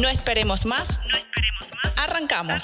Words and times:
No 0.00 0.08
esperemos 0.08 0.64
más. 0.64 1.00
No 1.10 1.16
esperemos 1.16 1.70
más. 1.82 1.92
Arrancamos. 1.96 2.62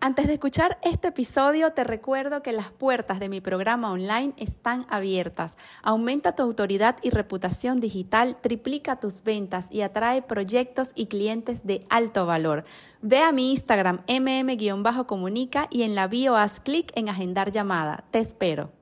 Antes 0.00 0.26
de 0.26 0.34
escuchar 0.34 0.78
este 0.82 1.08
episodio, 1.08 1.72
te 1.72 1.84
recuerdo 1.84 2.42
que 2.42 2.52
las 2.52 2.70
puertas 2.70 3.18
de 3.18 3.30
mi 3.30 3.40
programa 3.40 3.90
online 3.90 4.34
están 4.36 4.86
abiertas. 4.90 5.56
Aumenta 5.82 6.36
tu 6.36 6.42
autoridad 6.42 6.98
y 7.02 7.10
reputación 7.10 7.80
digital, 7.80 8.36
triplica 8.42 9.00
tus 9.00 9.24
ventas 9.24 9.68
y 9.72 9.80
atrae 9.80 10.20
proyectos 10.20 10.92
y 10.94 11.06
clientes 11.06 11.66
de 11.66 11.86
alto 11.88 12.26
valor. 12.26 12.64
Ve 13.00 13.20
a 13.20 13.32
mi 13.32 13.50
Instagram 13.50 14.02
mm-comunica 14.06 15.66
y 15.70 15.82
en 15.82 15.94
la 15.94 16.08
bio 16.08 16.36
haz 16.36 16.60
clic 16.60 16.92
en 16.94 17.08
agendar 17.08 17.52
llamada. 17.52 18.04
Te 18.10 18.18
espero. 18.18 18.77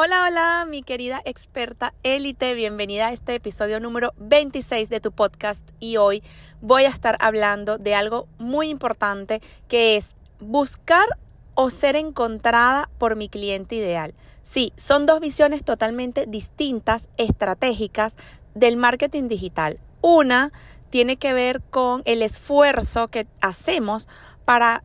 Hola, 0.00 0.26
hola, 0.28 0.64
mi 0.64 0.84
querida 0.84 1.20
experta 1.24 1.92
élite, 2.04 2.54
bienvenida 2.54 3.08
a 3.08 3.12
este 3.12 3.34
episodio 3.34 3.80
número 3.80 4.14
26 4.18 4.90
de 4.90 5.00
tu 5.00 5.10
podcast 5.10 5.68
y 5.80 5.96
hoy 5.96 6.22
voy 6.60 6.84
a 6.84 6.88
estar 6.88 7.16
hablando 7.18 7.78
de 7.78 7.96
algo 7.96 8.28
muy 8.38 8.68
importante 8.68 9.42
que 9.66 9.96
es 9.96 10.14
buscar 10.38 11.04
o 11.54 11.68
ser 11.70 11.96
encontrada 11.96 12.88
por 12.98 13.16
mi 13.16 13.28
cliente 13.28 13.74
ideal. 13.74 14.14
Sí, 14.42 14.72
son 14.76 15.04
dos 15.04 15.18
visiones 15.18 15.64
totalmente 15.64 16.26
distintas, 16.28 17.08
estratégicas 17.16 18.14
del 18.54 18.76
marketing 18.76 19.26
digital. 19.26 19.80
Una 20.00 20.52
tiene 20.90 21.16
que 21.16 21.32
ver 21.32 21.60
con 21.70 22.02
el 22.04 22.22
esfuerzo 22.22 23.08
que 23.08 23.26
hacemos 23.40 24.06
para 24.44 24.84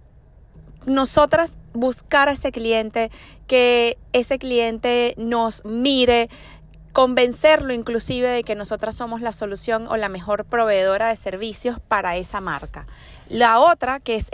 nosotras 0.86 1.58
buscar 1.74 2.30
a 2.30 2.34
ese 2.34 2.52
cliente, 2.52 3.12
que 3.48 3.98
ese 4.14 4.38
cliente 4.38 5.16
nos 5.18 5.66
mire, 5.66 6.30
convencerlo 6.94 7.74
inclusive 7.74 8.30
de 8.30 8.44
que 8.44 8.56
nosotras 8.56 8.96
somos 8.96 9.22
la 9.22 9.32
solución 9.32 9.88
o 9.88 9.98
la 9.98 10.10
mejor 10.10 10.46
proveedora 10.46 11.10
de 11.10 11.16
servicios 11.16 11.80
para 11.80 12.18
esa 12.18 12.40
marca. 12.40 12.86
La 13.30 13.60
otra 13.60 14.00
que 14.00 14.16
es 14.16 14.30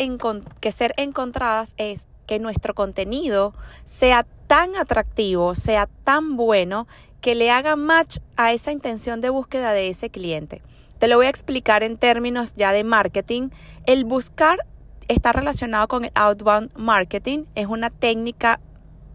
que 0.60 0.72
ser 0.72 0.94
encontradas 0.98 1.74
es 1.78 2.06
que 2.28 2.38
nuestro 2.38 2.76
contenido 2.76 3.54
sea 3.86 4.26
tan 4.48 4.76
atractivo, 4.76 5.56
sea 5.56 5.88
tan 6.04 6.36
bueno, 6.36 6.88
que 7.22 7.36
le 7.36 7.52
haga 7.52 7.76
match 7.76 8.18
a 8.36 8.54
esa 8.54 8.72
intención 8.72 9.22
de 9.22 9.30
búsqueda 9.30 9.72
de 9.72 9.90
ese 9.90 10.10
cliente. 10.10 10.62
Te 11.00 11.08
lo 11.08 11.16
voy 11.16 11.28
a 11.28 11.30
explicar 11.30 11.82
en 11.84 11.98
términos 11.98 12.54
ya 12.56 12.74
de 12.74 12.84
marketing. 12.84 13.50
El 13.86 14.04
buscar 14.04 14.66
está 15.10 15.34
relacionado 15.34 15.90
con 15.90 16.06
el 16.06 16.12
outbound 16.16 16.72
marketing. 16.78 17.44
Es 17.56 17.68
una 17.68 17.90
técnica 17.90 18.62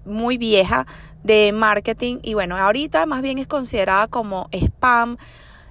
muy 0.05 0.37
vieja 0.37 0.87
de 1.23 1.53
marketing 1.53 2.19
y 2.23 2.35
bueno, 2.35 2.59
ahorita 2.59 3.07
más 3.07 3.23
bien 3.23 3.39
es 3.39 3.47
considerada 3.47 4.07
como 4.09 4.49
spam. 4.53 5.17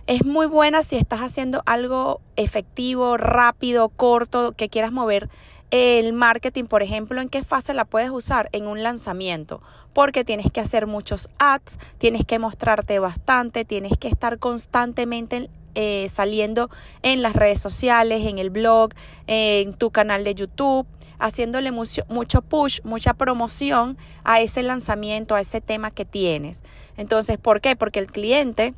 Es 0.08 0.26
muy 0.26 0.48
buena 0.48 0.82
si 0.84 0.98
estás 0.98 1.20
haciendo 1.20 1.62
algo 1.66 2.20
efectivo, 2.36 3.18
rápido, 3.18 3.90
corto, 3.90 4.54
que 4.54 4.70
quieras 4.70 4.92
mover 4.92 5.30
el 5.72 6.14
marketing, 6.14 6.66
por 6.66 6.84
ejemplo, 6.84 7.20
¿en 7.20 7.30
qué 7.30 7.44
fase 7.44 7.74
la 7.74 7.86
puedes 7.86 8.12
usar? 8.12 8.48
En 8.52 8.68
un 8.68 8.84
lanzamiento, 8.84 9.60
porque 9.94 10.24
tienes 10.24 10.52
que 10.52 10.60
hacer 10.60 10.86
muchos 10.86 11.30
ads, 11.40 11.80
tienes 11.98 12.26
que 12.26 12.38
mostrarte 12.38 13.00
bastante, 13.00 13.66
tienes 13.66 13.98
que 13.98 14.08
estar 14.08 14.38
constantemente 14.38 15.50
eh, 15.76 16.08
saliendo 16.12 16.70
en 17.02 17.22
las 17.22 17.34
redes 17.34 17.60
sociales, 17.60 18.26
en 18.26 18.40
el 18.40 18.50
blog, 18.50 18.92
en 19.28 19.74
tu 19.74 19.92
canal 19.92 20.24
de 20.24 20.36
YouTube, 20.36 20.86
haciéndole 21.20 21.72
mucho, 21.72 22.04
mucho 22.10 22.42
push, 22.42 22.82
mucha 22.84 23.14
promoción 23.14 23.98
a 24.24 24.42
ese 24.42 24.64
lanzamiento, 24.64 25.36
a 25.36 25.42
ese 25.42 25.62
tema 25.62 25.92
que 25.92 26.06
tienes. 26.06 26.62
Entonces, 26.98 27.38
¿por 27.38 27.62
qué? 27.62 27.76
Porque 27.76 28.00
el 28.00 28.08
cliente 28.08 28.74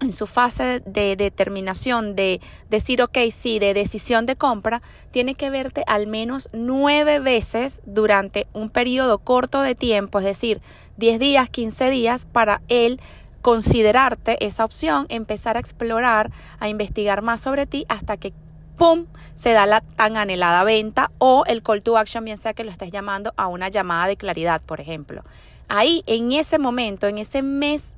en 0.00 0.12
su 0.12 0.26
fase 0.26 0.82
de 0.86 1.14
determinación, 1.16 2.16
de 2.16 2.40
decir, 2.70 3.02
ok, 3.02 3.18
sí, 3.30 3.58
de 3.58 3.74
decisión 3.74 4.26
de 4.26 4.36
compra, 4.36 4.82
tiene 5.10 5.34
que 5.34 5.50
verte 5.50 5.84
al 5.86 6.06
menos 6.06 6.48
nueve 6.52 7.18
veces 7.18 7.80
durante 7.84 8.46
un 8.52 8.70
periodo 8.70 9.18
corto 9.18 9.60
de 9.60 9.74
tiempo, 9.74 10.18
es 10.18 10.24
decir, 10.24 10.60
10 10.96 11.18
días, 11.18 11.48
15 11.48 11.90
días, 11.90 12.26
para 12.30 12.62
él 12.68 13.00
considerarte 13.42 14.44
esa 14.44 14.64
opción, 14.64 15.06
empezar 15.08 15.56
a 15.56 15.60
explorar, 15.60 16.30
a 16.58 16.68
investigar 16.68 17.22
más 17.22 17.40
sobre 17.40 17.66
ti 17.66 17.86
hasta 17.88 18.16
que 18.16 18.32
¡pum! 18.76 19.06
se 19.36 19.52
da 19.52 19.66
la 19.66 19.82
tan 19.82 20.16
anhelada 20.16 20.64
venta 20.64 21.10
o 21.18 21.44
el 21.46 21.62
call 21.62 21.82
to 21.82 21.98
action, 21.98 22.24
bien 22.24 22.38
sea 22.38 22.54
que 22.54 22.64
lo 22.64 22.70
estés 22.70 22.90
llamando 22.90 23.32
a 23.36 23.46
una 23.46 23.68
llamada 23.68 24.06
de 24.06 24.16
claridad, 24.16 24.62
por 24.62 24.80
ejemplo. 24.80 25.22
Ahí, 25.68 26.02
en 26.06 26.32
ese 26.32 26.58
momento, 26.58 27.06
en 27.06 27.18
ese 27.18 27.42
mes 27.42 27.94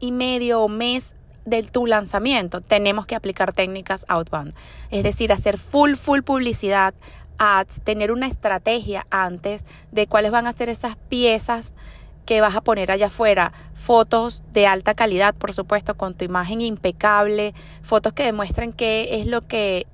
y 0.00 0.10
medio 0.10 0.62
o 0.62 0.68
mes 0.68 1.14
de 1.44 1.62
tu 1.62 1.86
lanzamiento, 1.86 2.60
tenemos 2.60 3.04
que 3.04 3.14
aplicar 3.14 3.52
técnicas 3.52 4.06
outbound. 4.08 4.54
Es 4.90 5.02
decir, 5.02 5.32
hacer 5.32 5.58
full, 5.58 5.94
full 5.96 6.22
publicidad, 6.22 6.94
ads, 7.38 7.80
tener 7.82 8.10
una 8.10 8.26
estrategia 8.26 9.06
antes 9.10 9.64
de 9.90 10.06
cuáles 10.06 10.30
van 10.30 10.46
a 10.46 10.52
ser 10.52 10.68
esas 10.68 10.96
piezas 10.96 11.74
que 12.24 12.40
vas 12.40 12.54
a 12.54 12.60
poner 12.60 12.90
allá 12.90 13.06
afuera. 13.06 13.52
Fotos 13.74 14.42
de 14.52 14.66
alta 14.66 14.94
calidad, 14.94 15.34
por 15.34 15.52
supuesto, 15.52 15.96
con 15.96 16.14
tu 16.14 16.24
imagen 16.24 16.60
impecable, 16.60 17.54
fotos 17.82 18.12
que 18.12 18.24
demuestren 18.24 18.72
qué 18.72 19.20
es 19.20 19.26
lo 19.26 19.42
que 19.42 19.86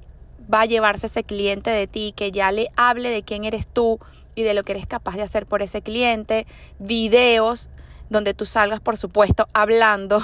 va 0.52 0.62
a 0.62 0.66
llevarse 0.66 1.06
ese 1.06 1.24
cliente 1.24 1.70
de 1.70 1.86
ti, 1.86 2.12
que 2.16 2.30
ya 2.30 2.52
le 2.52 2.68
hable 2.76 3.10
de 3.10 3.22
quién 3.22 3.44
eres 3.44 3.66
tú 3.66 3.98
y 4.34 4.42
de 4.42 4.54
lo 4.54 4.62
que 4.62 4.72
eres 4.72 4.86
capaz 4.86 5.16
de 5.16 5.22
hacer 5.22 5.46
por 5.46 5.62
ese 5.62 5.82
cliente, 5.82 6.46
videos 6.78 7.70
donde 8.10 8.34
tú 8.34 8.46
salgas, 8.46 8.80
por 8.80 8.96
supuesto, 8.96 9.48
hablando, 9.52 10.22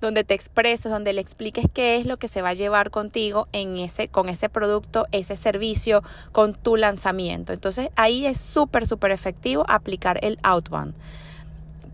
donde 0.00 0.24
te 0.24 0.34
expreses, 0.34 0.90
donde 0.90 1.12
le 1.12 1.20
expliques 1.20 1.66
qué 1.72 1.96
es 1.96 2.06
lo 2.06 2.16
que 2.18 2.28
se 2.28 2.42
va 2.42 2.50
a 2.50 2.54
llevar 2.54 2.90
contigo 2.90 3.48
en 3.52 3.78
ese, 3.78 4.08
con 4.08 4.28
ese 4.28 4.48
producto, 4.48 5.06
ese 5.12 5.36
servicio, 5.36 6.02
con 6.32 6.54
tu 6.54 6.76
lanzamiento. 6.76 7.52
Entonces 7.52 7.88
ahí 7.96 8.26
es 8.26 8.40
súper, 8.40 8.86
súper 8.86 9.10
efectivo 9.10 9.64
aplicar 9.68 10.18
el 10.22 10.38
outbound. 10.42 10.94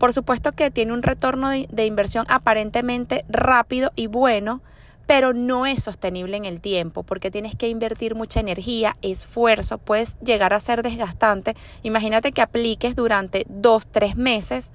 Por 0.03 0.11
supuesto 0.11 0.51
que 0.51 0.69
tiene 0.69 0.91
un 0.91 1.01
retorno 1.01 1.47
de, 1.49 1.85
inversión 1.85 2.25
aparentemente 2.27 3.23
rápido 3.29 3.93
y 3.95 4.07
bueno, 4.07 4.59
pero 5.07 5.31
no 5.31 5.65
es 5.65 5.81
sostenible 5.81 6.35
en 6.35 6.43
el 6.43 6.59
tiempo 6.59 7.03
porque 7.03 7.31
tienes 7.31 7.55
que 7.55 7.69
invertir 7.69 8.13
mucha 8.13 8.41
energía, 8.41 8.97
esfuerzo, 9.01 9.77
puedes 9.77 10.19
llegar 10.19 10.53
a 10.53 10.59
ser 10.59 10.83
desgastante. 10.83 11.55
Imagínate 11.83 12.33
que 12.33 12.41
apliques 12.41 12.97
durante 12.97 13.45
dos, 13.47 13.87
tres 13.87 14.17
meses, 14.17 14.73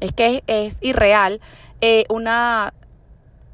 es 0.00 0.12
que 0.12 0.44
es, 0.46 0.76
irreal, 0.82 1.40
eh, 1.80 2.04
una 2.10 2.74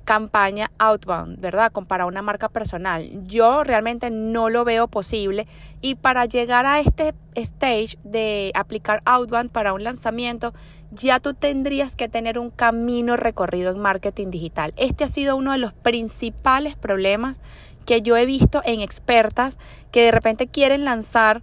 campaña 0.04 0.70
outbound, 0.78 1.40
¿verdad? 1.40 1.70
Para 1.86 2.06
una 2.06 2.22
marca 2.22 2.48
personal. 2.48 3.26
Yo 3.26 3.64
realmente 3.64 4.10
no 4.10 4.48
lo 4.48 4.64
veo 4.64 4.88
posible 4.88 5.46
y 5.80 5.94
para 5.94 6.25
llegar 6.26 6.66
a 6.66 6.80
este 6.80 7.14
stage 7.34 7.96
de 8.04 8.50
aplicar 8.54 9.02
outbound 9.04 9.50
para 9.50 9.72
un 9.72 9.84
lanzamiento, 9.84 10.52
ya 10.92 11.20
tú 11.20 11.34
tendrías 11.34 11.96
que 11.96 12.08
tener 12.08 12.38
un 12.38 12.50
camino 12.50 13.16
recorrido 13.16 13.70
en 13.70 13.80
marketing 13.80 14.30
digital. 14.30 14.74
Este 14.76 15.04
ha 15.04 15.08
sido 15.08 15.36
uno 15.36 15.52
de 15.52 15.58
los 15.58 15.72
principales 15.72 16.76
problemas 16.76 17.40
que 17.86 18.02
yo 18.02 18.16
he 18.16 18.26
visto 18.26 18.62
en 18.64 18.80
expertas 18.80 19.58
que 19.90 20.02
de 20.02 20.10
repente 20.10 20.46
quieren 20.46 20.84
lanzar 20.84 21.42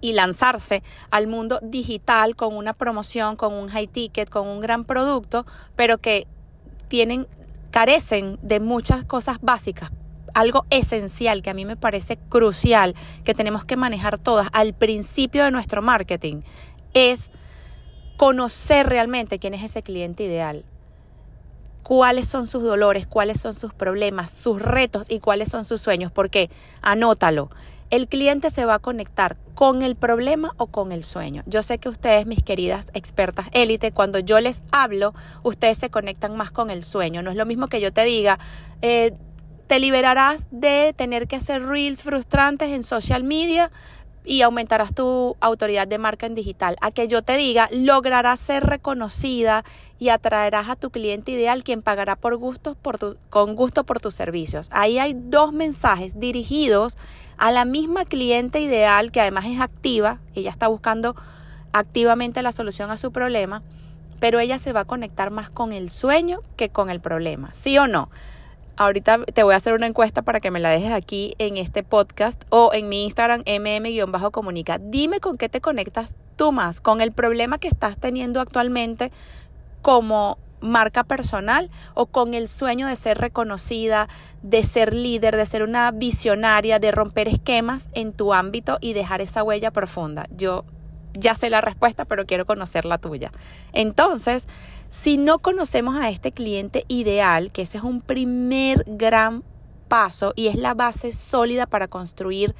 y 0.00 0.12
lanzarse 0.12 0.82
al 1.10 1.26
mundo 1.26 1.58
digital 1.62 2.36
con 2.36 2.56
una 2.56 2.72
promoción, 2.72 3.36
con 3.36 3.52
un 3.52 3.68
high 3.68 3.86
ticket, 3.86 4.28
con 4.28 4.46
un 4.48 4.60
gran 4.60 4.84
producto, 4.84 5.46
pero 5.74 5.98
que 5.98 6.26
tienen, 6.88 7.26
carecen 7.70 8.38
de 8.42 8.60
muchas 8.60 9.04
cosas 9.04 9.38
básicas 9.40 9.90
algo 10.34 10.66
esencial 10.68 11.40
que 11.40 11.48
a 11.48 11.54
mí 11.54 11.64
me 11.64 11.76
parece 11.76 12.18
crucial 12.18 12.94
que 13.24 13.32
tenemos 13.32 13.64
que 13.64 13.76
manejar 13.76 14.18
todas 14.18 14.48
al 14.52 14.74
principio 14.74 15.44
de 15.44 15.50
nuestro 15.50 15.80
marketing 15.80 16.42
es 16.92 17.30
conocer 18.16 18.86
realmente 18.88 19.38
quién 19.38 19.54
es 19.54 19.62
ese 19.62 19.82
cliente 19.82 20.24
ideal 20.24 20.64
cuáles 21.86 22.26
son 22.26 22.48
sus 22.48 22.64
dolores, 22.64 23.06
cuáles 23.06 23.40
son 23.40 23.54
sus 23.54 23.72
problemas, 23.72 24.32
sus 24.32 24.60
retos 24.60 25.08
y 25.08 25.20
cuáles 25.20 25.50
son 25.50 25.64
sus 25.64 25.80
sueños, 25.80 26.10
porque 26.10 26.50
anótalo. 26.82 27.48
El 27.90 28.08
cliente 28.08 28.50
se 28.50 28.64
va 28.64 28.74
a 28.74 28.78
conectar 28.80 29.36
con 29.54 29.82
el 29.82 29.94
problema 29.94 30.52
o 30.56 30.66
con 30.66 30.90
el 30.90 31.04
sueño. 31.04 31.44
Yo 31.46 31.62
sé 31.62 31.78
que 31.78 31.88
ustedes, 31.88 32.26
mis 32.26 32.42
queridas 32.42 32.86
expertas 32.92 33.46
élite, 33.52 33.92
cuando 33.92 34.18
yo 34.18 34.40
les 34.40 34.64
hablo, 34.72 35.14
ustedes 35.44 35.78
se 35.78 35.88
conectan 35.88 36.36
más 36.36 36.50
con 36.50 36.70
el 36.70 36.82
sueño. 36.82 37.22
No 37.22 37.30
es 37.30 37.36
lo 37.36 37.46
mismo 37.46 37.68
que 37.68 37.80
yo 37.80 37.92
te 37.92 38.02
diga, 38.02 38.40
eh, 38.82 39.12
te 39.68 39.78
liberarás 39.78 40.48
de 40.50 40.92
tener 40.96 41.28
que 41.28 41.36
hacer 41.36 41.64
reels 41.64 42.02
frustrantes 42.02 42.72
en 42.72 42.82
social 42.82 43.22
media 43.22 43.70
y 44.26 44.42
aumentarás 44.42 44.92
tu 44.92 45.36
autoridad 45.40 45.86
de 45.86 45.98
marca 45.98 46.26
en 46.26 46.34
digital. 46.34 46.76
A 46.80 46.90
que 46.90 47.06
yo 47.06 47.22
te 47.22 47.36
diga, 47.36 47.68
lograrás 47.70 48.40
ser 48.40 48.64
reconocida 48.64 49.64
y 50.00 50.08
atraerás 50.08 50.68
a 50.68 50.76
tu 50.76 50.90
cliente 50.90 51.30
ideal 51.30 51.62
quien 51.62 51.80
pagará 51.80 52.16
por 52.16 52.36
gustos 52.36 52.76
por 52.76 53.18
con 53.30 53.54
gusto 53.54 53.84
por 53.84 54.00
tus 54.00 54.14
servicios. 54.14 54.68
Ahí 54.72 54.98
hay 54.98 55.14
dos 55.14 55.52
mensajes 55.52 56.18
dirigidos 56.18 56.98
a 57.38 57.52
la 57.52 57.64
misma 57.64 58.04
cliente 58.04 58.60
ideal 58.60 59.12
que 59.12 59.20
además 59.20 59.46
es 59.46 59.60
activa, 59.60 60.18
ella 60.34 60.50
está 60.50 60.66
buscando 60.68 61.14
activamente 61.72 62.42
la 62.42 62.52
solución 62.52 62.90
a 62.90 62.96
su 62.96 63.12
problema, 63.12 63.62
pero 64.18 64.40
ella 64.40 64.58
se 64.58 64.72
va 64.72 64.80
a 64.80 64.84
conectar 64.86 65.30
más 65.30 65.50
con 65.50 65.72
el 65.72 65.90
sueño 65.90 66.40
que 66.56 66.70
con 66.70 66.90
el 66.90 67.00
problema, 67.00 67.52
¿sí 67.52 67.78
o 67.78 67.86
no? 67.86 68.08
Ahorita 68.78 69.24
te 69.24 69.42
voy 69.42 69.54
a 69.54 69.56
hacer 69.56 69.72
una 69.72 69.86
encuesta 69.86 70.20
para 70.20 70.38
que 70.38 70.50
me 70.50 70.60
la 70.60 70.68
dejes 70.68 70.92
aquí 70.92 71.34
en 71.38 71.56
este 71.56 71.82
podcast 71.82 72.44
o 72.50 72.72
en 72.74 72.90
mi 72.90 73.04
Instagram 73.04 73.42
mm-comunica. 73.42 74.78
Dime 74.78 75.18
con 75.18 75.38
qué 75.38 75.48
te 75.48 75.62
conectas 75.62 76.14
tú 76.36 76.52
más, 76.52 76.82
con 76.82 77.00
el 77.00 77.12
problema 77.12 77.56
que 77.56 77.68
estás 77.68 77.96
teniendo 77.96 78.38
actualmente 78.38 79.12
como 79.80 80.36
marca 80.60 81.04
personal 81.04 81.70
o 81.94 82.04
con 82.04 82.34
el 82.34 82.48
sueño 82.48 82.86
de 82.86 82.96
ser 82.96 83.16
reconocida, 83.16 84.08
de 84.42 84.62
ser 84.62 84.92
líder, 84.92 85.36
de 85.36 85.46
ser 85.46 85.62
una 85.62 85.90
visionaria, 85.90 86.78
de 86.78 86.92
romper 86.92 87.28
esquemas 87.28 87.88
en 87.94 88.12
tu 88.12 88.34
ámbito 88.34 88.76
y 88.82 88.92
dejar 88.92 89.22
esa 89.22 89.42
huella 89.42 89.70
profunda. 89.70 90.26
Yo 90.36 90.64
ya 91.18 91.34
sé 91.34 91.50
la 91.50 91.60
respuesta, 91.60 92.04
pero 92.04 92.26
quiero 92.26 92.44
conocer 92.44 92.84
la 92.84 92.98
tuya. 92.98 93.32
Entonces, 93.72 94.46
si 94.88 95.16
no 95.16 95.38
conocemos 95.38 95.96
a 95.96 96.10
este 96.10 96.32
cliente 96.32 96.84
ideal, 96.88 97.52
que 97.52 97.62
ese 97.62 97.78
es 97.78 97.84
un 97.84 98.00
primer 98.00 98.84
gran 98.86 99.42
paso 99.88 100.32
y 100.36 100.48
es 100.48 100.56
la 100.56 100.74
base 100.74 101.12
sólida 101.12 101.66
para 101.66 101.88
construir 101.88 102.54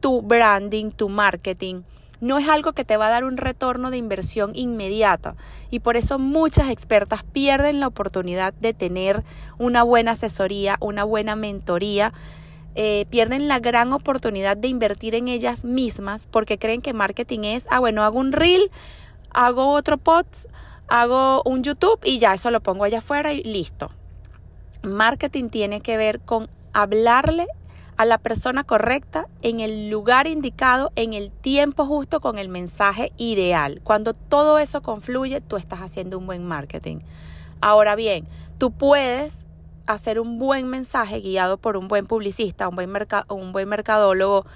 tu 0.00 0.22
branding, 0.22 0.90
tu 0.90 1.08
marketing, 1.08 1.82
no 2.20 2.38
es 2.38 2.48
algo 2.48 2.72
que 2.72 2.84
te 2.84 2.96
va 2.96 3.06
a 3.06 3.10
dar 3.10 3.24
un 3.24 3.38
retorno 3.38 3.90
de 3.90 3.96
inversión 3.96 4.52
inmediata 4.54 5.36
y 5.70 5.80
por 5.80 5.96
eso 5.96 6.18
muchas 6.18 6.68
expertas 6.68 7.24
pierden 7.24 7.80
la 7.80 7.86
oportunidad 7.86 8.52
de 8.54 8.74
tener 8.74 9.24
una 9.58 9.82
buena 9.82 10.12
asesoría, 10.12 10.76
una 10.80 11.04
buena 11.04 11.34
mentoría 11.34 12.12
eh, 12.76 13.06
pierden 13.10 13.48
la 13.48 13.58
gran 13.58 13.92
oportunidad 13.92 14.56
de 14.56 14.68
invertir 14.68 15.14
en 15.14 15.28
ellas 15.28 15.64
mismas 15.64 16.28
porque 16.30 16.58
creen 16.58 16.82
que 16.82 16.92
marketing 16.92 17.40
es, 17.40 17.66
ah, 17.70 17.80
bueno, 17.80 18.04
hago 18.04 18.20
un 18.20 18.32
reel, 18.32 18.70
hago 19.30 19.72
otro 19.72 19.98
post, 19.98 20.46
hago 20.90 21.42
un 21.44 21.62
YouTube 21.62 22.00
y 22.04 22.18
ya 22.18 22.34
eso 22.34 22.50
lo 22.50 22.60
pongo 22.60 22.84
allá 22.84 22.98
afuera 22.98 23.32
y 23.32 23.42
listo. 23.42 23.90
Marketing 24.82 25.48
tiene 25.48 25.80
que 25.80 25.96
ver 25.96 26.20
con 26.20 26.50
hablarle 26.72 27.46
a 27.96 28.04
la 28.04 28.18
persona 28.18 28.64
correcta 28.64 29.26
en 29.42 29.60
el 29.60 29.88
lugar 29.90 30.26
indicado, 30.26 30.90
en 30.96 31.12
el 31.12 31.30
tiempo 31.30 31.86
justo, 31.86 32.20
con 32.20 32.38
el 32.38 32.48
mensaje 32.48 33.12
ideal. 33.18 33.80
Cuando 33.84 34.14
todo 34.14 34.58
eso 34.58 34.82
confluye, 34.82 35.40
tú 35.40 35.56
estás 35.56 35.80
haciendo 35.80 36.18
un 36.18 36.26
buen 36.26 36.44
marketing. 36.44 36.98
Ahora 37.60 37.94
bien, 37.94 38.26
tú 38.58 38.70
puedes 38.70 39.46
hacer 39.86 40.18
un 40.18 40.38
buen 40.38 40.66
mensaje 40.68 41.20
guiado 41.20 41.58
por 41.58 41.76
un 41.76 41.88
buen 41.88 42.06
publicista, 42.06 42.68
un 42.68 42.74
buen, 42.74 42.90
un 43.28 43.52
buen 43.52 43.68
mercadólogo, 43.68 44.46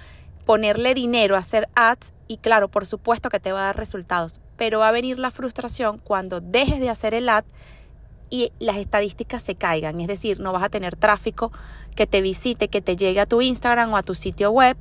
ponerle 0.45 0.93
dinero, 0.93 1.37
hacer 1.37 1.69
ads 1.75 2.13
y 2.27 2.37
claro, 2.37 2.67
por 2.67 2.85
supuesto 2.85 3.29
que 3.29 3.39
te 3.39 3.51
va 3.51 3.61
a 3.61 3.65
dar 3.65 3.77
resultados, 3.77 4.41
pero 4.57 4.79
va 4.79 4.89
a 4.89 4.91
venir 4.91 5.19
la 5.19 5.31
frustración 5.31 5.99
cuando 6.03 6.41
dejes 6.41 6.79
de 6.79 6.89
hacer 6.89 7.13
el 7.13 7.29
ad 7.29 7.45
y 8.29 8.51
las 8.59 8.77
estadísticas 8.77 9.43
se 9.43 9.55
caigan, 9.55 10.01
es 10.01 10.07
decir, 10.07 10.39
no 10.39 10.51
vas 10.51 10.63
a 10.63 10.69
tener 10.69 10.95
tráfico 10.95 11.51
que 11.95 12.07
te 12.07 12.21
visite, 12.21 12.67
que 12.67 12.81
te 12.81 12.95
llegue 12.95 13.19
a 13.19 13.25
tu 13.25 13.41
Instagram 13.41 13.93
o 13.93 13.97
a 13.97 14.03
tu 14.03 14.15
sitio 14.15 14.51
web 14.51 14.75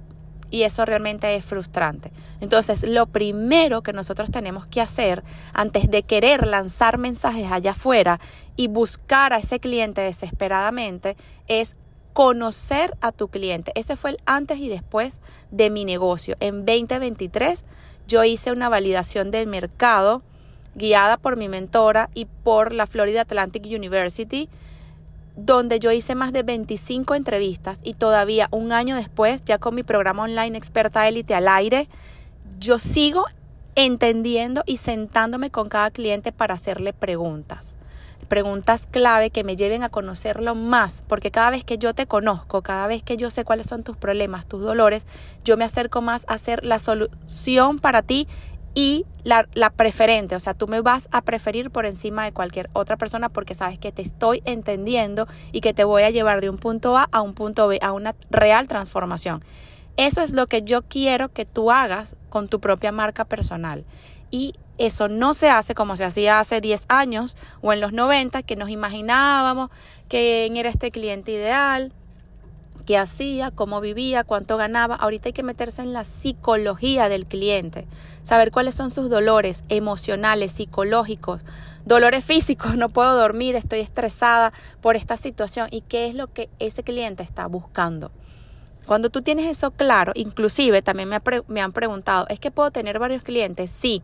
y 0.51 0.63
eso 0.63 0.85
realmente 0.85 1.35
es 1.35 1.45
frustrante. 1.45 2.13
Entonces, 2.41 2.85
lo 2.85 3.07
primero 3.07 3.83
que 3.83 3.93
nosotros 3.93 4.31
tenemos 4.31 4.67
que 4.67 4.81
hacer 4.81 5.25
antes 5.53 5.91
de 5.91 6.05
querer 6.05 6.47
lanzar 6.47 6.97
mensajes 6.97 7.51
allá 7.51 7.73
afuera 7.73 8.21
y 8.57 8.69
buscar 8.69 9.33
a 9.33 9.39
ese 9.39 9.59
cliente 9.59 10.01
desesperadamente 10.01 11.17
es 11.49 11.77
conocer 12.13 12.97
a 13.01 13.11
tu 13.11 13.29
cliente. 13.29 13.73
Ese 13.75 13.97
fue 13.97 14.11
el 14.11 14.19
antes 14.27 14.59
y 14.59 14.69
después 14.69 15.19
de 15.51 15.71
mi 15.71 15.85
negocio. 15.85 16.37
En 16.39 16.65
2023 16.65 17.65
yo 18.09 18.25
hice 18.25 18.53
una 18.53 18.69
validación 18.69 19.31
del 19.31 19.47
mercado 19.47 20.23
guiada 20.75 21.17
por 21.17 21.37
mi 21.37 21.49
mentora 21.49 22.11
y 22.15 22.27
por 22.27 22.73
la 22.73 22.87
Florida 22.87 23.23
Atlantic 23.23 23.65
University 23.65 24.49
donde 25.37 25.81
yo 25.81 25.91
hice 25.91 26.15
más 26.15 26.33
de 26.33 26.43
25 26.43 27.15
entrevistas 27.15 27.81
y 27.83 27.95
todavía 27.95 28.49
un 28.51 28.73
año 28.73 28.97
después, 28.97 29.45
ya 29.45 29.59
con 29.59 29.75
mi 29.75 29.83
programa 29.83 30.25
online 30.25 30.57
Experta 30.57 31.09
Élite 31.09 31.35
al 31.35 31.49
aire, 31.49 31.89
yo 32.59 32.79
sigo 32.79 33.25
entendiendo 33.75 34.63
y 34.67 34.77
sentándome 34.77 35.51
con 35.51 35.69
cada 35.69 35.91
cliente 35.91 36.31
para 36.31 36.55
hacerle 36.55 36.93
preguntas. 36.93 37.77
Preguntas 38.25 38.87
clave 38.91 39.31
que 39.31 39.45
me 39.45 39.57
lleven 39.57 39.83
a 39.83 39.89
conocerlo 39.89 40.55
más, 40.55 41.03
porque 41.07 41.31
cada 41.31 41.51
vez 41.51 41.65
que 41.65 41.79
yo 41.79 41.95
te 41.95 42.07
conozco, 42.07 42.63
cada 42.63 42.87
vez 42.87 43.03
que 43.03 43.17
yo 43.17 43.31
sé 43.31 43.45
cuáles 43.45 43.67
son 43.67 43.83
tus 43.83 43.97
problemas, 43.97 44.47
tus 44.47 44.63
dolores, 44.63 45.07
yo 45.45 45.57
me 45.57 45.65
acerco 45.65 46.03
más 46.03 46.25
a 46.29 46.39
ser 46.39 46.65
la 46.65 46.79
solución 46.79 47.79
para 47.79 48.03
ti 48.03 48.27
y 48.75 49.07
la, 49.23 49.47
la, 49.55 49.71
preferente, 49.71 50.35
o 50.35 50.41
sea, 50.41 50.53
tú 50.53 50.67
me 50.67 50.81
vas 50.81 51.09
a 51.13 51.23
preferir 51.23 51.71
por 51.71 51.87
encima 51.87 52.25
de 52.25 52.33
cualquier 52.33 52.69
otra 52.73 52.97
persona 52.97 53.29
porque 53.29 53.55
sabes 53.55 53.79
que 53.79 53.93
te 53.93 54.03
estoy 54.03 54.43
entendiendo 54.45 55.29
y 55.53 55.61
que 55.61 55.73
te 55.73 55.85
voy 55.85 56.03
a 56.03 56.11
llevar 56.11 56.41
de 56.41 56.51
un 56.51 56.59
punto 56.59 56.97
A 56.97 57.09
a 57.13 57.23
un 57.23 57.35
punto 57.35 57.69
B, 57.69 57.79
a 57.83 57.93
una 57.93 58.17
real 58.31 58.67
transformación. 58.67 59.45
Eso 59.97 60.23
es 60.23 60.33
lo 60.33 60.49
que 60.49 60.63
yo 60.63 60.83
quiero 60.83 61.33
que 61.33 61.45
tú 61.45 61.71
hagas 61.71 62.17
con 62.29 62.49
tu 62.49 62.59
propia 62.59 62.91
marca 62.91 63.25
personal. 63.25 63.85
Y 64.33 64.55
eso 64.79 65.09
no 65.09 65.35
se 65.35 65.49
hace 65.51 65.75
como 65.75 65.97
se 65.97 66.05
hacía 66.05 66.41
hace 66.41 66.61
10 66.61 66.87
años 66.89 67.37
o 67.63 67.73
en 67.73 67.81
los 67.81 67.93
90, 67.93 68.43
que 68.43 68.57
nos 68.57 68.71
imaginábamos 68.71 69.71
quién 70.09 70.57
era 70.57 70.69
este 70.69 70.91
cliente 70.91 71.33
ideal, 71.33 71.93
qué 72.85 72.99
hacía, 72.99 73.51
cómo 73.51 73.81
vivía, 73.81 74.25
cuánto 74.25 74.57
ganaba. 74.57 74.97
Ahorita 74.97 75.29
hay 75.29 75.33
que 75.33 75.43
meterse 75.43 75.83
en 75.83 75.93
la 75.93 76.05
psicología 76.05 77.09
del 77.09 77.27
cliente, 77.27 77.87
saber 78.23 78.51
cuáles 78.51 78.75
son 78.75 78.91
sus 78.91 79.09
dolores 79.09 79.65
emocionales, 79.69 80.53
psicológicos, 80.53 81.45
dolores 81.85 82.25
físicos, 82.25 82.77
no 82.77 82.89
puedo 82.89 83.15
dormir, 83.17 83.57
estoy 83.57 83.81
estresada 83.81 84.53
por 84.81 84.97
esta 84.97 85.17
situación 85.17 85.69
y 85.71 85.83
qué 85.83 86.09
es 86.09 86.15
lo 86.15 86.33
que 86.33 86.49
ese 86.59 86.83
cliente 86.83 87.23
está 87.23 87.47
buscando. 87.47 88.11
Cuando 88.87 89.09
tú 89.09 89.23
tienes 89.23 89.47
eso 89.47 89.71
claro, 89.71 90.13
inclusive 90.15 90.83
también 90.83 91.09
me, 91.09 91.19
me 91.49 91.63
han 91.63 91.73
preguntado, 91.73 92.27
¿es 92.29 92.39
que 92.39 92.51
puedo 92.51 92.71
tener 92.71 92.99
varios 92.99 93.23
clientes? 93.23 93.71
Sí, 93.71 94.03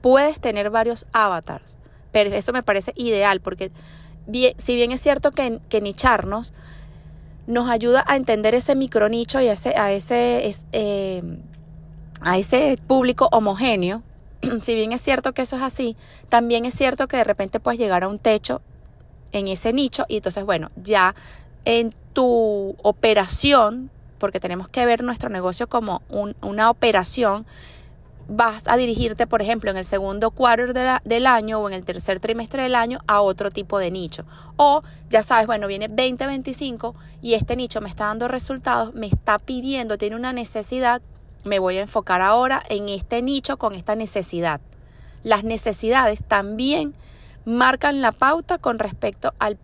puedes 0.00 0.40
tener 0.40 0.70
varios 0.70 1.06
avatars, 1.12 1.76
pero 2.12 2.30
eso 2.34 2.52
me 2.52 2.62
parece 2.62 2.92
ideal 2.96 3.40
porque 3.40 3.70
si 4.56 4.76
bien 4.76 4.92
es 4.92 5.00
cierto 5.00 5.32
que, 5.32 5.80
nicharnos, 5.80 6.52
nos 7.46 7.68
ayuda 7.68 8.04
a 8.06 8.16
entender 8.16 8.54
ese 8.54 8.74
micronicho 8.74 9.40
y 9.40 9.48
a 9.48 9.52
ese, 9.52 9.76
a 9.76 9.92
ese, 9.92 10.54
eh, 10.72 11.22
a 12.20 12.38
ese 12.38 12.78
público 12.86 13.28
homogéneo. 13.32 14.02
si 14.62 14.74
bien 14.74 14.92
es 14.92 15.00
cierto 15.00 15.32
que 15.32 15.42
eso 15.42 15.56
es 15.56 15.62
así, 15.62 15.96
también 16.28 16.64
es 16.64 16.74
cierto 16.74 17.08
que 17.08 17.16
de 17.16 17.24
repente 17.24 17.60
puedes 17.60 17.80
llegar 17.80 18.04
a 18.04 18.08
un 18.08 18.18
techo 18.18 18.62
en 19.32 19.48
ese 19.48 19.72
nicho 19.72 20.04
y 20.08 20.16
entonces, 20.16 20.44
bueno, 20.44 20.70
ya 20.76 21.14
en 21.64 21.94
tu 22.12 22.76
operación, 22.82 23.90
porque 24.18 24.40
tenemos 24.40 24.68
que 24.68 24.86
ver 24.86 25.02
nuestro 25.02 25.28
negocio 25.28 25.68
como 25.68 26.02
una 26.40 26.70
operación, 26.70 27.46
vas 28.32 28.68
a 28.68 28.76
dirigirte, 28.76 29.26
por 29.26 29.42
ejemplo, 29.42 29.72
en 29.72 29.76
el 29.76 29.84
segundo 29.84 30.30
quarter 30.30 30.72
del 31.02 31.26
año 31.26 31.58
o 31.58 31.68
en 31.68 31.74
el 31.74 31.84
tercer 31.84 32.20
trimestre 32.20 32.62
del 32.62 32.76
año 32.76 33.00
a 33.08 33.20
otro 33.20 33.50
tipo 33.50 33.78
de 33.78 33.90
nicho. 33.90 34.24
O 34.56 34.82
ya 35.08 35.22
sabes, 35.22 35.48
bueno, 35.48 35.66
viene 35.66 35.88
2025 35.88 36.94
y 37.20 37.34
este 37.34 37.56
nicho 37.56 37.80
me 37.80 37.88
está 37.88 38.06
dando 38.06 38.28
resultados, 38.28 38.94
me 38.94 39.08
está 39.08 39.40
pidiendo, 39.40 39.98
tiene 39.98 40.14
una 40.14 40.32
necesidad, 40.32 41.02
me 41.44 41.58
voy 41.58 41.78
a 41.78 41.82
enfocar 41.82 42.20
ahora 42.20 42.62
en 42.68 42.88
este 42.88 43.20
nicho 43.20 43.56
con 43.56 43.74
esta 43.74 43.96
necesidad. 43.96 44.60
Las 45.24 45.42
necesidades 45.42 46.22
también 46.22 46.94
marcan 47.44 48.00
la 48.00 48.12
pauta 48.12 48.58
con 48.58 48.78
respecto 48.78 49.34
al 49.38 49.58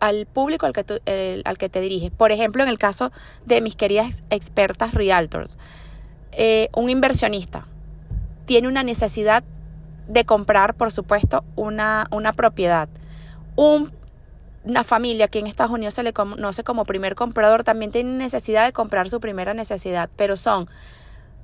al 0.00 0.26
público 0.26 0.66
al 0.66 0.72
que, 0.72 1.42
al 1.44 1.58
que 1.58 1.68
te 1.68 1.80
diriges. 1.80 2.10
Por 2.10 2.32
ejemplo, 2.32 2.64
en 2.64 2.68
el 2.68 2.76
caso 2.76 3.12
de 3.46 3.60
mis 3.60 3.76
queridas 3.76 4.24
expertas 4.30 4.94
realtors, 4.94 5.58
eh, 6.32 6.70
un 6.74 6.90
inversionista 6.90 7.66
tiene 8.44 8.68
una 8.68 8.82
necesidad 8.82 9.44
de 10.08 10.24
comprar, 10.24 10.74
por 10.74 10.90
supuesto, 10.92 11.44
una, 11.56 12.06
una 12.10 12.32
propiedad. 12.32 12.88
una 13.56 14.84
familia 14.84 15.28
que 15.28 15.40
en 15.40 15.46
Estados 15.46 15.72
Unidos 15.72 15.94
se 15.94 16.02
le 16.02 16.12
conoce 16.12 16.62
como 16.62 16.84
primer 16.84 17.14
comprador 17.14 17.64
también 17.64 17.90
tiene 17.90 18.16
necesidad 18.16 18.64
de 18.64 18.72
comprar 18.72 19.08
su 19.08 19.20
primera 19.20 19.54
necesidad, 19.54 20.08
pero 20.16 20.36
son 20.36 20.68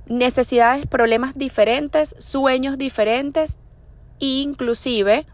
necesidades, 0.07 0.85
problemas 0.85 1.37
diferentes, 1.37 2.15
sueños 2.17 2.77
diferentes 2.77 3.57
e 4.19 4.41
inclusive 4.41 5.25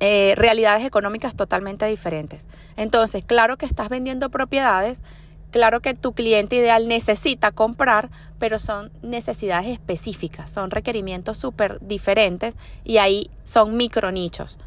eh, 0.00 0.34
realidades 0.36 0.84
económicas 0.84 1.34
totalmente 1.34 1.84
diferentes. 1.86 2.46
Entonces, 2.76 3.24
claro 3.24 3.56
que 3.56 3.66
estás 3.66 3.88
vendiendo 3.88 4.30
propiedades, 4.30 5.02
claro 5.50 5.80
que 5.80 5.94
tu 5.94 6.12
cliente 6.12 6.56
ideal 6.56 6.88
necesita 6.88 7.52
comprar, 7.52 8.10
pero 8.38 8.58
son 8.58 8.90
necesidades 9.02 9.66
específicas, 9.68 10.50
son 10.50 10.70
requerimientos 10.70 11.38
súper 11.38 11.78
diferentes 11.80 12.54
y 12.84 12.98
ahí 12.98 13.30
son 13.44 13.76
micro 13.76 14.10
nichos. 14.12 14.58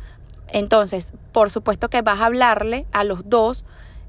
Entonces, 0.50 1.14
por 1.32 1.50
supuesto 1.50 1.90
que 1.90 2.02
vas 2.02 2.20
a 2.20 2.26
hablarle 2.26 2.86
a 2.92 3.04
los 3.04 3.30
dos 3.30 3.66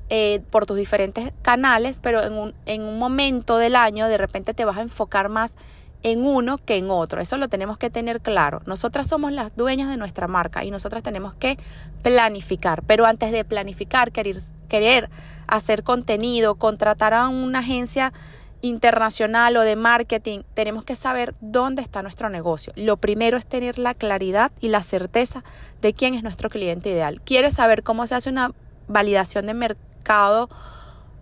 eh, 0.09 0.43
por 0.51 0.67
tus 0.67 0.77
diferentes 0.77 1.33
canales, 1.43 2.01
pero 2.01 2.23
en 2.23 2.35
un, 2.35 2.55
en 2.67 2.83
un 2.83 2.99
momento 2.99 3.59
del 3.59 3.77
año 3.77 4.09
de 4.09 4.19
repente 4.19 4.53
te 4.53 4.65
vas 4.65 4.77
a 4.79 4.83
enfocar 4.83 5.29
más 5.29 5.57
en 6.03 6.27
uno 6.27 6.59
que 6.59 6.77
en 6.77 6.91
otro. 6.91 7.21
Eso 7.21 7.37
lo 7.37 7.49
tenemos 7.49 7.79
que 7.79 7.91
tener 7.91 8.21
claro. 8.21 8.61
Nosotras 8.67 9.07
somos 9.07 9.33
las 9.33 9.57
dueñas 9.57 9.89
de 9.89 9.97
nuestra 9.97 10.27
marca 10.27 10.65
y 10.65 10.71
nosotras 10.71 11.03
tenemos 11.03 11.35
que 11.35 11.59
planificar. 12.03 12.83
Pero 12.83 13.07
antes 13.07 13.31
de 13.33 13.45
planificar, 13.45 14.13
querer, 14.13 14.37
querer 14.69 15.11
hacer 15.53 15.83
contenido, 15.83 16.55
contratar 16.55 17.13
a 17.13 17.29
una 17.29 17.59
agencia 17.59 18.15
internacional 18.63 19.55
o 19.59 19.61
de 19.61 19.77
marketing, 19.77 20.41
tenemos 20.55 20.85
que 20.85 20.97
saber 20.97 21.35
dónde 21.43 21.83
está 21.83 22.01
nuestro 22.01 22.31
negocio. 22.31 22.73
Lo 22.75 22.97
primero 22.97 23.37
es 23.37 23.45
tener 23.45 23.79
la 23.79 23.93
claridad 23.93 24.51
y 24.61 24.69
la 24.69 24.83
certeza 24.83 25.45
de 25.83 25.93
quién 25.93 26.15
es 26.15 26.23
nuestro 26.23 26.49
cliente 26.49 26.89
ideal. 26.89 27.21
¿Quieres 27.21 27.55
saber 27.55 27.83
cómo 27.83 28.07
se 28.07 28.15
hace 28.15 28.31
una 28.31 28.53
validación 28.89 29.47
de 29.47 29.53
mercado 29.53 30.49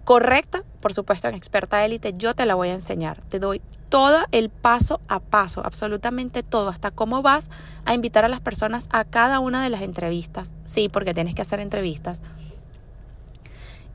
correcta? 0.04 0.62
Por 0.80 0.94
supuesto, 0.94 1.26
en 1.26 1.34
Experta 1.34 1.84
Élite 1.84 2.12
yo 2.16 2.34
te 2.34 2.46
la 2.46 2.54
voy 2.54 2.68
a 2.68 2.74
enseñar. 2.74 3.22
Te 3.30 3.40
doy 3.40 3.60
todo 3.88 4.20
el 4.30 4.48
paso 4.48 5.00
a 5.08 5.18
paso, 5.18 5.62
absolutamente 5.64 6.44
todo, 6.44 6.68
hasta 6.68 6.92
cómo 6.92 7.22
vas 7.22 7.50
a 7.84 7.94
invitar 7.94 8.24
a 8.24 8.28
las 8.28 8.40
personas 8.40 8.88
a 8.92 9.04
cada 9.04 9.40
una 9.40 9.60
de 9.60 9.70
las 9.70 9.82
entrevistas. 9.82 10.54
Sí, 10.62 10.88
porque 10.88 11.14
tienes 11.14 11.34
que 11.34 11.42
hacer 11.42 11.58
entrevistas. 11.58 12.22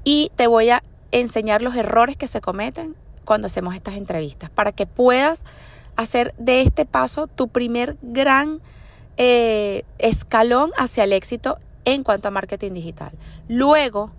Y 0.06 0.32
te 0.38 0.48
voy 0.48 0.70
a 0.70 0.84
enseñar 1.12 1.62
los 1.62 1.76
errores 1.76 2.16
que 2.16 2.28
se 2.28 2.40
cometen 2.40 2.96
cuando 3.26 3.48
hacemos 3.48 3.76
estas 3.76 3.96
entrevistas, 3.96 4.50
para 4.50 4.72
que 4.72 4.86
puedas 4.86 5.44
hacer 5.96 6.34
de 6.38 6.62
este 6.62 6.86
paso 6.86 7.28
tu 7.28 7.48
primer 7.48 7.98
gran 8.02 8.60
eh, 9.18 9.84
escalón 9.98 10.72
hacia 10.78 11.04
el 11.04 11.12
éxito 11.12 11.58
en 11.86 12.04
cuanto 12.04 12.28
a 12.28 12.32
marketing 12.32 12.74
digital. 12.74 13.12
Luego, 13.48 14.12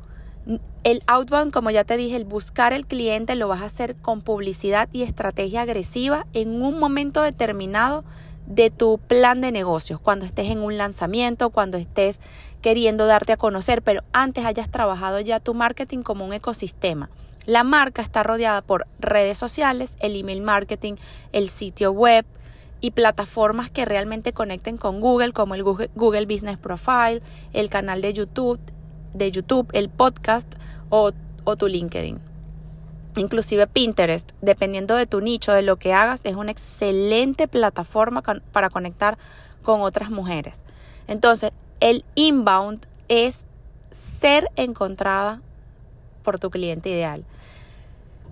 el 0.84 1.02
outbound, 1.06 1.52
como 1.52 1.70
ya 1.70 1.84
te 1.84 1.96
dije, 1.96 2.16
el 2.16 2.24
buscar 2.24 2.72
el 2.72 2.86
cliente 2.86 3.34
lo 3.36 3.48
vas 3.48 3.62
a 3.62 3.66
hacer 3.66 3.96
con 3.96 4.20
publicidad 4.22 4.88
y 4.92 5.02
estrategia 5.02 5.62
agresiva 5.62 6.26
en 6.32 6.62
un 6.62 6.78
momento 6.78 7.22
determinado 7.22 8.04
de 8.46 8.70
tu 8.70 8.98
plan 8.98 9.40
de 9.40 9.50
negocios, 9.50 10.00
cuando 10.00 10.24
estés 10.24 10.50
en 10.50 10.60
un 10.60 10.78
lanzamiento, 10.78 11.50
cuando 11.50 11.78
estés 11.78 12.20
queriendo 12.62 13.06
darte 13.06 13.32
a 13.32 13.36
conocer, 13.36 13.82
pero 13.82 14.02
antes 14.12 14.44
hayas 14.44 14.70
trabajado 14.70 15.20
ya 15.20 15.40
tu 15.40 15.54
marketing 15.54 16.02
como 16.02 16.24
un 16.24 16.32
ecosistema. 16.32 17.10
La 17.46 17.62
marca 17.62 18.02
está 18.02 18.24
rodeada 18.24 18.60
por 18.60 18.86
redes 18.98 19.38
sociales, 19.38 19.96
el 20.00 20.16
email 20.16 20.40
marketing, 20.42 20.94
el 21.32 21.48
sitio 21.48 21.92
web 21.92 22.26
y 22.80 22.90
plataformas 22.90 23.70
que 23.70 23.84
realmente 23.84 24.32
conecten 24.32 24.76
con 24.76 25.00
Google, 25.00 25.32
como 25.32 25.54
el 25.54 25.62
Google, 25.62 26.26
Business 26.26 26.58
Profile, 26.58 27.22
el 27.52 27.70
canal 27.70 28.02
de 28.02 28.12
YouTube, 28.12 28.60
de 29.14 29.30
YouTube, 29.30 29.68
el 29.72 29.88
podcast 29.88 30.52
o, 30.90 31.12
tu 31.12 31.68
LinkedIn. 31.68 32.18
Inclusive 33.16 33.66
Pinterest, 33.68 34.32
dependiendo 34.42 34.94
de 34.94 35.06
tu 35.06 35.20
nicho, 35.20 35.52
de 35.52 35.62
lo 35.62 35.76
que 35.76 35.94
hagas, 35.94 36.24
es 36.24 36.34
una 36.34 36.50
excelente 36.50 37.48
plataforma 37.48 38.22
para 38.22 38.68
conectar 38.68 39.16
con 39.62 39.80
otras 39.80 40.10
mujeres. 40.10 40.60
Entonces, 41.06 41.52
el 41.80 42.04
inbound 42.14 42.86
es 43.08 43.46
ser 43.90 44.50
encontrada 44.56 45.40
por 46.22 46.38
tu 46.38 46.50
cliente 46.50 46.90
ideal. 46.90 47.24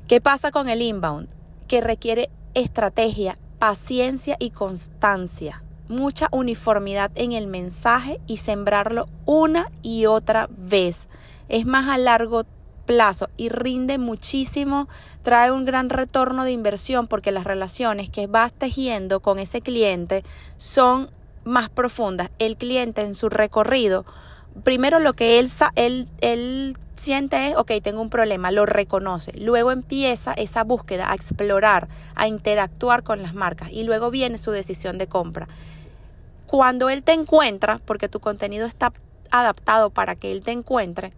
¿Qué 0.08 0.20
pasa 0.20 0.50
con 0.50 0.68
el 0.68 0.82
inbound? 0.82 1.28
Que 1.68 1.80
requiere 1.80 2.30
estrategia, 2.54 3.38
paciencia 3.58 4.36
y 4.38 4.50
constancia 4.50 5.64
mucha 5.88 6.28
uniformidad 6.30 7.10
en 7.14 7.32
el 7.32 7.46
mensaje 7.46 8.20
y 8.26 8.38
sembrarlo 8.38 9.06
una 9.26 9.68
y 9.82 10.06
otra 10.06 10.48
vez. 10.50 11.08
Es 11.48 11.66
más 11.66 11.88
a 11.88 11.98
largo 11.98 12.44
plazo 12.86 13.28
y 13.36 13.48
rinde 13.48 13.98
muchísimo, 13.98 14.88
trae 15.22 15.50
un 15.50 15.64
gran 15.64 15.88
retorno 15.88 16.44
de 16.44 16.52
inversión 16.52 17.06
porque 17.06 17.32
las 17.32 17.44
relaciones 17.44 18.10
que 18.10 18.26
vas 18.26 18.52
tejiendo 18.52 19.20
con 19.20 19.38
ese 19.38 19.60
cliente 19.60 20.22
son 20.56 21.10
más 21.44 21.68
profundas. 21.68 22.30
El 22.38 22.56
cliente 22.56 23.02
en 23.02 23.14
su 23.14 23.28
recorrido, 23.28 24.04
primero 24.62 24.98
lo 24.98 25.12
que 25.12 25.38
él, 25.38 25.48
él, 25.76 26.08
él 26.20 26.76
siente 26.96 27.48
es, 27.48 27.56
ok, 27.56 27.72
tengo 27.82 28.00
un 28.00 28.10
problema, 28.10 28.50
lo 28.50 28.66
reconoce. 28.66 29.32
Luego 29.38 29.72
empieza 29.72 30.32
esa 30.32 30.64
búsqueda 30.64 31.10
a 31.10 31.14
explorar, 31.14 31.88
a 32.14 32.28
interactuar 32.28 33.02
con 33.02 33.22
las 33.22 33.34
marcas 33.34 33.70
y 33.70 33.84
luego 33.84 34.10
viene 34.10 34.38
su 34.38 34.50
decisión 34.50 34.98
de 34.98 35.06
compra. 35.06 35.48
Cuando 36.46 36.88
él 36.88 37.02
te 37.02 37.12
encuentra, 37.12 37.80
porque 37.84 38.08
tu 38.08 38.20
contenido 38.20 38.66
está 38.66 38.92
adaptado 39.30 39.90
para 39.90 40.14
que 40.14 40.30
él 40.30 40.42
te 40.42 40.52
encuentre, 40.52 41.12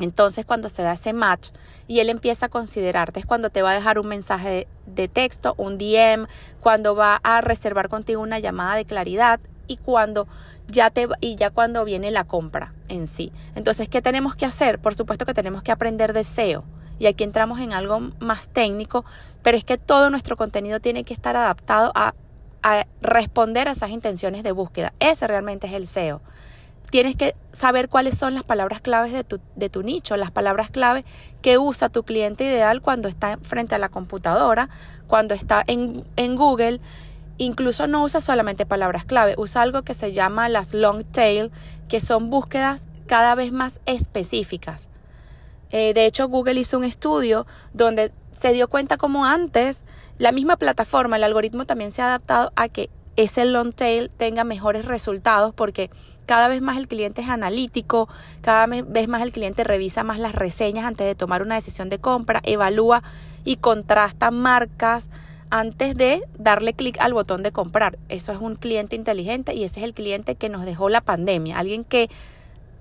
entonces 0.00 0.44
cuando 0.44 0.68
se 0.68 0.82
da 0.82 0.92
ese 0.92 1.12
match 1.12 1.50
y 1.86 2.00
él 2.00 2.10
empieza 2.10 2.46
a 2.46 2.48
considerarte, 2.48 3.20
es 3.20 3.26
cuando 3.26 3.50
te 3.50 3.62
va 3.62 3.70
a 3.70 3.74
dejar 3.74 3.98
un 3.98 4.08
mensaje 4.08 4.68
de, 4.86 5.08
texto, 5.08 5.54
un 5.56 5.78
DM, 5.78 6.26
cuando 6.60 6.94
va 6.94 7.20
a 7.22 7.40
reservar 7.40 7.88
contigo 7.88 8.22
una 8.22 8.38
llamada 8.38 8.76
de 8.76 8.84
claridad 8.84 9.40
y 9.66 9.78
cuando 9.78 10.28
ya 10.68 10.90
te 10.90 11.08
y 11.20 11.36
ya 11.36 11.50
cuando 11.50 11.84
viene 11.84 12.10
la 12.10 12.24
compra 12.24 12.74
en 12.88 13.06
sí. 13.06 13.32
Entonces, 13.54 13.88
¿qué 13.88 14.02
tenemos 14.02 14.34
que 14.34 14.46
hacer? 14.46 14.78
Por 14.78 14.94
supuesto 14.94 15.26
que 15.26 15.34
tenemos 15.34 15.62
que 15.62 15.72
aprender 15.72 16.12
de 16.12 16.24
SEO. 16.24 16.64
Y 16.98 17.06
aquí 17.06 17.24
entramos 17.24 17.60
en 17.60 17.74
algo 17.74 18.00
más 18.20 18.48
técnico, 18.48 19.04
pero 19.42 19.56
es 19.56 19.64
que 19.64 19.76
todo 19.76 20.08
nuestro 20.08 20.36
contenido 20.36 20.80
tiene 20.80 21.04
que 21.04 21.12
estar 21.12 21.36
adaptado 21.36 21.92
a 21.94 22.14
a 22.66 22.84
responder 23.00 23.68
a 23.68 23.72
esas 23.72 23.90
intenciones 23.90 24.42
de 24.42 24.50
búsqueda. 24.50 24.92
Ese 24.98 25.28
realmente 25.28 25.68
es 25.68 25.72
el 25.72 25.86
SEO. 25.86 26.20
Tienes 26.90 27.16
que 27.16 27.34
saber 27.52 27.88
cuáles 27.88 28.16
son 28.16 28.34
las 28.34 28.44
palabras 28.44 28.80
claves 28.80 29.12
de 29.12 29.24
tu, 29.24 29.40
de 29.56 29.68
tu 29.68 29.82
nicho, 29.82 30.16
las 30.16 30.30
palabras 30.30 30.70
clave 30.70 31.04
que 31.42 31.58
usa 31.58 31.88
tu 31.88 32.04
cliente 32.04 32.44
ideal 32.44 32.80
cuando 32.80 33.08
está 33.08 33.38
frente 33.42 33.74
a 33.74 33.78
la 33.78 33.88
computadora, 33.88 34.68
cuando 35.06 35.34
está 35.34 35.64
en, 35.66 36.04
en 36.16 36.36
Google. 36.36 36.80
Incluso 37.38 37.86
no 37.86 38.02
usa 38.02 38.20
solamente 38.20 38.66
palabras 38.66 39.04
clave, 39.04 39.34
usa 39.36 39.62
algo 39.62 39.82
que 39.82 39.94
se 39.94 40.12
llama 40.12 40.48
las 40.48 40.74
long 40.74 41.04
tail, 41.04 41.50
que 41.88 42.00
son 42.00 42.30
búsquedas 42.30 42.86
cada 43.06 43.34
vez 43.34 43.52
más 43.52 43.80
específicas. 43.86 44.88
Eh, 45.70 45.92
de 45.94 46.06
hecho, 46.06 46.28
Google 46.28 46.60
hizo 46.60 46.78
un 46.78 46.84
estudio 46.84 47.46
donde 47.72 48.12
se 48.32 48.52
dio 48.52 48.68
cuenta 48.68 48.96
como 48.96 49.26
antes 49.26 49.82
la 50.18 50.32
misma 50.32 50.56
plataforma, 50.56 51.16
el 51.16 51.24
algoritmo 51.24 51.66
también 51.66 51.92
se 51.92 52.00
ha 52.02 52.06
adaptado 52.06 52.52
a 52.56 52.68
que 52.68 52.88
ese 53.16 53.44
long 53.44 53.72
tail 53.72 54.10
tenga 54.16 54.44
mejores 54.44 54.84
resultados 54.84 55.54
porque 55.54 55.90
cada 56.26 56.48
vez 56.48 56.60
más 56.60 56.76
el 56.76 56.88
cliente 56.88 57.22
es 57.22 57.28
analítico, 57.28 58.08
cada 58.42 58.66
vez 58.66 59.08
más 59.08 59.22
el 59.22 59.32
cliente 59.32 59.64
revisa 59.64 60.04
más 60.04 60.18
las 60.18 60.34
reseñas 60.34 60.84
antes 60.84 61.06
de 61.06 61.14
tomar 61.14 61.42
una 61.42 61.54
decisión 61.54 61.88
de 61.88 61.98
compra, 61.98 62.40
evalúa 62.44 63.02
y 63.44 63.56
contrasta 63.56 64.30
marcas 64.30 65.08
antes 65.50 65.96
de 65.96 66.22
darle 66.38 66.74
clic 66.74 66.98
al 67.00 67.14
botón 67.14 67.42
de 67.42 67.52
comprar. 67.52 67.98
Eso 68.08 68.32
es 68.32 68.38
un 68.38 68.56
cliente 68.56 68.96
inteligente 68.96 69.54
y 69.54 69.64
ese 69.64 69.80
es 69.80 69.84
el 69.84 69.94
cliente 69.94 70.34
que 70.34 70.48
nos 70.48 70.64
dejó 70.64 70.88
la 70.88 71.00
pandemia, 71.00 71.58
alguien 71.58 71.84
que 71.84 72.10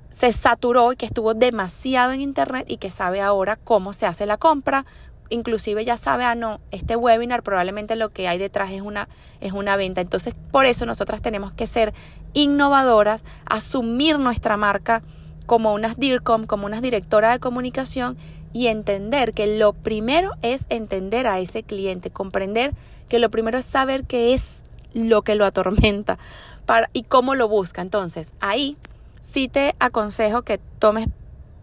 se 0.09 0.31
saturó 0.31 0.93
y 0.93 0.95
que 0.95 1.05
estuvo 1.05 1.33
demasiado 1.33 2.13
en 2.13 2.21
internet 2.21 2.65
y 2.69 2.77
que 2.77 2.89
sabe 2.89 3.21
ahora 3.21 3.57
cómo 3.57 3.93
se 3.93 4.05
hace 4.05 4.25
la 4.25 4.37
compra, 4.37 4.85
inclusive 5.29 5.86
ya 5.86 5.98
sabe, 5.98 6.24
ah, 6.24 6.36
no, 6.36 6.60
este 6.72 6.96
webinar 6.96 7.44
probablemente 7.44 7.96
lo 7.96 8.10
que 8.10 8.27
hay 8.27 8.38
detrás 8.38 8.72
es 8.72 8.82
una, 8.82 9.08
es 9.41 9.53
una 9.53 9.77
venta. 9.77 10.01
Entonces, 10.01 10.36
por 10.51 10.65
eso 10.65 10.86
nosotras 10.86 11.22
tenemos 11.22 11.51
que 11.53 11.67
ser 11.67 11.94
innovadoras, 12.34 13.24
asumir 13.46 14.20
nuestra 14.20 14.58
marca 14.58 15.01
como 15.46 15.74
unas 15.74 15.98
DIRCOM, 15.98 16.46
como 16.46 16.65
unas 16.65 16.82
directoras 16.82 17.34
de 17.34 17.39
comunicación 17.39 18.17
y 18.53 18.67
entender 18.67 19.34
que 19.34 19.58
lo 19.58 19.74
primero 19.74 20.32
es 20.41 20.65
entender 20.70 21.27
a 21.27 21.39
ese 21.39 21.63
cliente, 21.63 22.10
comprender 22.10 22.74
que 23.10 23.20
lo 23.20 23.29
primero 23.29 23.58
es 23.58 23.65
saber 23.65 24.05
qué 24.05 24.34
es 24.34 24.63
lo 24.94 25.22
que 25.24 25.36
lo 25.36 25.46
atormenta 25.46 26.17
para, 26.65 26.89
y 26.94 27.03
cómo 27.03 27.36
lo 27.36 27.48
busca. 27.48 27.82
Entonces, 27.82 28.34
ahí 28.39 28.77
sí 29.22 29.48
te 29.48 29.75
aconsejo 29.79 30.44
que 30.44 30.60
tomes 30.79 31.08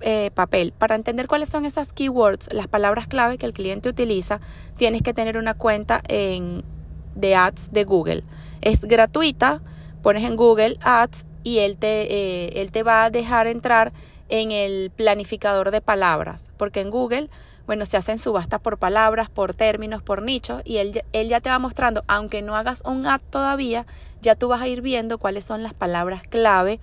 eh, 0.02 0.30
papel. 0.34 0.72
Para 0.72 0.94
entender 0.94 1.28
cuáles 1.28 1.48
son 1.48 1.64
esas 1.64 1.92
keywords, 1.92 2.52
las 2.52 2.66
palabras 2.66 3.06
clave 3.06 3.38
que 3.38 3.46
el 3.46 3.52
cliente 3.52 3.88
utiliza, 3.88 4.40
tienes 4.76 5.02
que 5.02 5.14
tener 5.14 5.36
una 5.36 5.54
cuenta 5.54 6.02
en, 6.08 6.64
de 7.14 7.34
ads 7.34 7.72
de 7.72 7.84
Google. 7.84 8.24
Es 8.60 8.84
gratuita, 8.84 9.62
pones 10.02 10.24
en 10.24 10.36
Google 10.36 10.78
Ads 10.82 11.26
y 11.44 11.58
él 11.58 11.76
te, 11.78 12.02
eh, 12.12 12.60
él 12.60 12.70
te 12.72 12.82
va 12.82 13.04
a 13.04 13.10
dejar 13.10 13.46
entrar 13.46 13.92
en 14.28 14.50
el 14.50 14.90
planificador 14.90 15.70
de 15.70 15.80
palabras, 15.80 16.50
porque 16.56 16.80
en 16.80 16.90
Google, 16.90 17.28
bueno, 17.66 17.84
se 17.84 17.96
hacen 17.96 18.18
subastas 18.18 18.60
por 18.60 18.78
palabras, 18.78 19.28
por 19.28 19.54
términos, 19.54 20.02
por 20.02 20.22
nichos, 20.22 20.62
y 20.64 20.78
él, 20.78 21.02
él 21.12 21.28
ya 21.28 21.40
te 21.40 21.50
va 21.50 21.58
mostrando, 21.58 22.02
aunque 22.08 22.40
no 22.40 22.56
hagas 22.56 22.82
un 22.86 23.06
ad 23.06 23.20
todavía, 23.30 23.86
ya 24.22 24.34
tú 24.34 24.48
vas 24.48 24.62
a 24.62 24.68
ir 24.68 24.80
viendo 24.80 25.18
cuáles 25.18 25.44
son 25.44 25.62
las 25.62 25.74
palabras 25.74 26.22
clave 26.28 26.80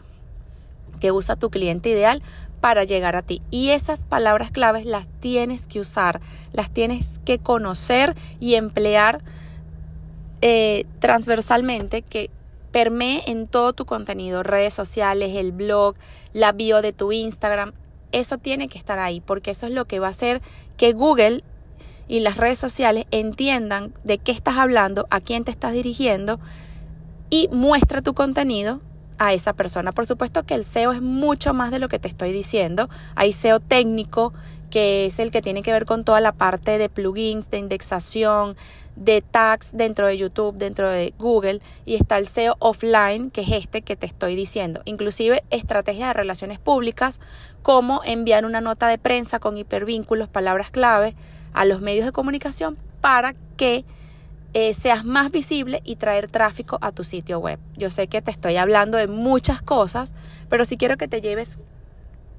que 1.00 1.12
usa 1.12 1.38
tu 1.38 1.50
cliente 1.50 1.90
ideal 1.90 2.22
para 2.60 2.84
llegar 2.84 3.16
a 3.16 3.22
ti. 3.22 3.42
Y 3.52 3.70
esas 3.70 4.06
palabras 4.06 4.52
claves 4.52 4.86
las 4.86 5.08
tienes 5.20 5.68
que 5.68 5.80
usar, 5.80 6.22
las 6.52 6.72
tienes 6.72 7.20
que 7.26 7.40
conocer 7.40 8.16
y 8.40 8.56
emplear 8.56 9.22
eh, 10.42 10.86
transversalmente, 11.00 12.02
que 12.02 12.30
permee 12.72 13.24
en 13.28 13.48
todo 13.48 13.74
tu 13.74 13.86
contenido, 13.86 14.44
redes 14.44 14.74
sociales, 14.74 15.36
el 15.36 15.52
blog, 15.52 15.96
la 16.34 16.52
bio 16.52 16.82
de 16.82 16.94
tu 16.94 17.12
Instagram. 17.12 17.74
Eso 18.12 18.38
tiene 18.38 18.68
que 18.68 18.78
estar 18.78 19.00
ahí, 19.00 19.22
porque 19.22 19.52
eso 19.52 19.66
es 19.66 19.74
lo 19.74 19.86
que 19.86 20.00
va 20.00 20.08
a 20.08 20.12
hacer 20.12 20.42
que 20.78 20.94
Google 20.94 21.44
y 22.08 22.22
las 22.22 22.38
redes 22.38 22.58
sociales 22.58 23.06
entiendan 23.12 23.94
de 24.04 24.18
qué 24.18 24.32
estás 24.32 24.58
hablando, 24.58 25.08
a 25.10 25.20
quién 25.20 25.44
te 25.44 25.52
estás 25.52 25.74
dirigiendo 25.74 26.40
y 27.30 27.48
muestra 27.52 28.02
tu 28.02 28.14
contenido 28.14 28.82
a 29.20 29.34
esa 29.34 29.54
persona. 29.54 29.92
Por 29.92 30.08
supuesto 30.08 30.44
que 30.44 30.56
el 30.56 30.66
SEO 30.66 30.94
es 30.94 31.02
mucho 31.02 31.54
más 31.54 31.72
de 31.72 31.80
lo 31.80 31.90
que 31.90 32.00
te 32.00 32.08
estoy 32.08 32.32
diciendo. 32.32 32.90
Hay 33.16 33.34
SEO 33.34 33.60
técnico, 33.60 34.34
que 34.72 35.06
es 35.06 35.20
el 35.20 35.30
que 35.30 35.42
tiene 35.42 35.62
que 35.62 35.74
ver 35.74 35.86
con 35.86 36.04
toda 36.04 36.22
la 36.22 36.32
parte 36.32 36.78
de 36.78 36.90
plugins, 36.90 37.52
de 37.52 37.58
indexación, 37.58 38.56
de 38.96 39.22
tags 39.22 39.72
dentro 39.74 40.08
de 40.08 40.18
YouTube, 40.18 40.56
dentro 40.58 40.90
de 40.90 41.14
Google, 41.18 41.62
y 41.86 41.96
está 41.96 42.18
el 42.18 42.28
SEO 42.28 42.56
offline, 42.60 43.32
que 43.32 43.42
es 43.42 43.52
este 43.52 43.82
que 43.82 43.96
te 43.96 44.06
estoy 44.06 44.36
diciendo. 44.36 44.82
Inclusive 44.86 45.44
estrategias 45.50 46.10
de 46.10 46.14
relaciones 46.14 46.60
públicas, 46.60 47.20
como 47.62 48.02
enviar 48.04 48.46
una 48.46 48.62
nota 48.62 48.88
de 48.88 48.98
prensa 48.98 49.40
con 49.40 49.58
hipervínculos, 49.58 50.30
palabras 50.30 50.72
clave 50.72 51.16
a 51.54 51.66
los 51.66 51.82
medios 51.82 52.06
de 52.06 52.12
comunicación 52.12 52.78
para 53.02 53.36
que 53.58 53.86
eh, 54.54 54.74
seas 54.74 55.06
más 55.06 55.32
visible 55.32 55.82
y 55.84 55.96
traer 55.96 56.30
tráfico 56.30 56.78
a 56.82 56.92
tu 56.92 57.04
sitio 57.04 57.40
web. 57.40 57.60
Yo 57.78 57.90
sé 57.90 58.08
que 58.08 58.22
te 58.22 58.32
estoy 58.32 58.58
hablando 58.58 58.98
de 58.98 59.08
muchas 59.08 59.62
cosas, 59.62 60.16
pero 60.50 60.66
sí 60.66 60.78
quiero 60.78 60.98
que 60.98 61.08
te 61.08 61.22
lleves 61.22 61.58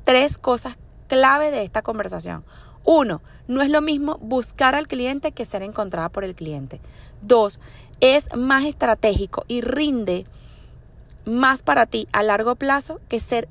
tres 0.04 0.38
cosas 0.38 0.76
clave 1.06 1.50
de 1.50 1.62
esta 1.62 1.82
conversación. 1.82 2.44
Uno, 2.84 3.20
no 3.46 3.62
es 3.62 3.70
lo 3.70 3.80
mismo 3.80 4.18
buscar 4.18 4.74
al 4.74 4.88
cliente 4.88 5.32
que 5.32 5.44
ser 5.44 5.62
encontrada 5.62 6.08
por 6.08 6.24
el 6.24 6.34
cliente. 6.34 6.80
Dos, 7.20 7.60
es 8.00 8.28
más 8.34 8.64
estratégico 8.64 9.44
y 9.48 9.60
rinde 9.60 10.26
más 11.24 11.62
para 11.62 11.86
ti 11.86 12.08
a 12.12 12.22
largo 12.22 12.56
plazo 12.56 13.00
que 13.08 13.20
ser 13.20 13.48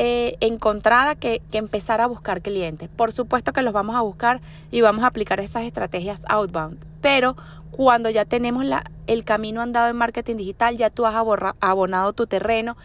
eh, 0.00 0.36
encontrada 0.40 1.16
que, 1.16 1.42
que, 1.50 1.58
empezar 1.58 2.00
a 2.00 2.06
buscar 2.06 2.40
clientes. 2.40 2.88
Por 2.88 3.10
supuesto 3.10 3.52
que 3.52 3.62
los 3.62 3.72
vamos 3.72 3.96
a 3.96 4.00
buscar 4.00 4.40
y 4.70 4.80
vamos 4.80 5.02
a 5.02 5.08
aplicar 5.08 5.40
esas 5.40 5.64
estrategias 5.64 6.22
outbound, 6.28 6.78
pero 7.00 7.36
cuando 7.70 8.10
ya 8.10 8.24
tenemos 8.24 8.64
la, 8.64 8.84
el 9.06 9.24
camino 9.24 9.60
andado 9.62 9.88
en 9.88 9.96
marketing 9.96 10.36
digital, 10.36 10.76
ya 10.76 10.90
tú 10.90 11.06
has 11.06 11.14
abonado 11.14 12.12
tu 12.12 12.26
terreno, 12.26 12.76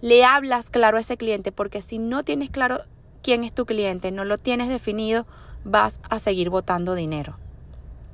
le 0.00 0.24
hablas 0.24 0.70
claro 0.70 0.96
a 0.96 1.00
ese 1.00 1.16
cliente, 1.16 1.52
porque 1.52 1.80
si 1.80 1.98
no 1.98 2.24
tienes 2.24 2.50
claro 2.50 2.80
quién 3.22 3.44
es 3.44 3.52
tu 3.52 3.66
cliente, 3.66 4.10
no 4.10 4.24
lo 4.24 4.38
tienes 4.38 4.68
definido, 4.68 5.26
vas 5.64 6.00
a 6.10 6.18
seguir 6.18 6.50
botando 6.50 6.94
dinero. 6.94 7.36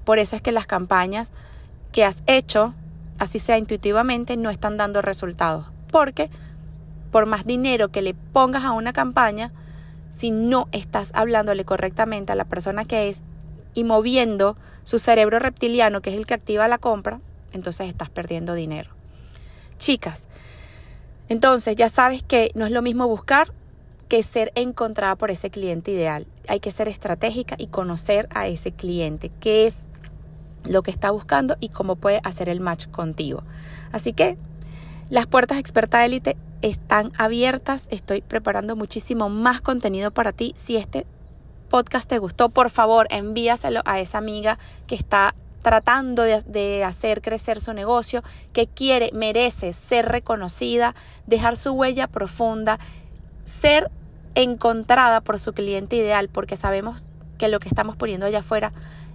Por 0.04 0.18
eso 0.18 0.37
es 0.37 0.42
que 0.42 0.52
las 0.52 0.66
campañas 0.66 1.32
que 1.92 2.04
has 2.04 2.23
hecho, 2.26 2.75
así 3.18 3.38
sea 3.38 3.59
intuitivamente, 3.59 4.37
no 4.37 4.50
están 4.50 4.76
dando 4.76 5.03
resultados, 5.03 5.66
porque 5.90 6.31
por 7.11 7.26
más 7.26 7.46
dinero 7.46 7.88
que 7.88 8.03
le 8.03 8.14
pongas 8.14 8.64
a 8.64 8.72
una 8.72 8.92
campaña, 8.92 9.53
si 10.11 10.31
no 10.31 10.68
estás 10.72 11.11
hablándole 11.14 11.64
correctamente 11.64 12.33
a 12.33 12.37
la 12.37 12.44
persona 12.44 12.85
que 12.85 13.09
es 13.09 13.22
y 13.74 13.85
moviendo 13.85 14.57
su 14.83 14.98
cerebro 14.98 15.38
reptiliano, 15.38 16.00
que 16.00 16.11
es 16.11 16.16
el 16.16 16.26
que 16.26 16.35
activa 16.35 16.68
la 16.68 16.78
compra, 16.78 17.20
entonces 17.52 17.88
estás 17.88 18.11
perdiendo 18.11 18.54
dinero. 18.54 18.90
Chicas, 19.78 20.28
entonces 21.28 21.76
ya 21.76 21.88
sabes 21.88 22.22
que 22.22 22.50
no 22.54 22.66
es 22.66 22.72
lo 22.72 22.83
mismo 22.83 23.07
buscar 23.07 23.52
que 24.09 24.22
ser 24.22 24.52
encontrada 24.54 25.16
por 25.16 25.31
ese 25.31 25.50
cliente 25.50 25.90
ideal. 25.90 26.26
Hay 26.48 26.61
que 26.61 26.70
ser 26.70 26.88
estratégica 26.88 27.57
y 27.59 27.66
conocer 27.66 28.28
a 28.31 28.48
ese 28.48 28.72
cliente, 28.72 29.31
qué 29.40 29.66
es 29.66 29.81
lo 30.64 30.83
que 30.83 30.90
está 30.90 31.11
buscando 31.11 31.57
y 31.61 31.68
cómo 31.68 31.96
puede 31.96 32.20
hacer 32.24 32.48
el 32.48 32.61
match 32.61 32.88
contigo. 32.88 33.42
Así 33.92 34.12
que 34.12 34.38
las 35.11 35.26
puertas 35.26 35.59
experta 35.59 36.04
élite 36.04 36.37
están 36.62 37.12
abiertas. 37.16 37.88
Estoy 37.90 38.20
preparando 38.22 38.76
muchísimo 38.76 39.28
más 39.28 39.61
contenido 39.61 40.11
para 40.11 40.33
ti. 40.33 40.54
Si 40.57 40.76
este 40.76 41.07
podcast 41.68 42.09
te 42.09 42.18
gustó, 42.18 42.48
por 42.48 42.70
favor, 42.70 43.07
envíaselo 43.11 43.83
a 43.85 44.00
esa 44.00 44.18
amiga 44.18 44.59
que 44.87 44.94
está 44.94 45.35
tratando 45.62 46.22
de, 46.22 46.42
de, 46.42 46.85
hacer 46.85 47.20
crecer 47.20 47.61
su 47.61 47.72
negocio, 47.72 48.22
que 48.52 48.66
quiere, 48.66 49.11
merece 49.12 49.72
ser 49.72 50.07
reconocida, 50.07 50.94
dejar 51.26 51.57
su 51.57 51.72
huella 51.72 52.07
profunda, 52.07 52.78
ser 53.44 53.90
encontrada 54.35 55.20
por 55.20 55.38
su 55.38 55.52
cliente 55.52 55.96
ideal, 55.96 56.28
porque 56.28 56.57
sabemos 56.57 57.09
que 57.38 57.48
lo 57.48 57.61
que 57.61 57.68
estamos 57.68 57.96
poniendo 57.96 58.26
allá 58.26 58.40
afuera 58.40 58.72